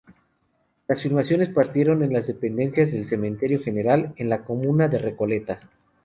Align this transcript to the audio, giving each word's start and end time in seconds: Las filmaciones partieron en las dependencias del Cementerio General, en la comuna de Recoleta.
Las 0.87 1.03
filmaciones 1.03 1.49
partieron 1.49 2.01
en 2.03 2.11
las 2.11 2.25
dependencias 2.25 2.91
del 2.91 3.05
Cementerio 3.05 3.61
General, 3.61 4.13
en 4.17 4.29
la 4.29 4.43
comuna 4.45 4.87
de 4.87 4.97
Recoleta. 4.97 5.61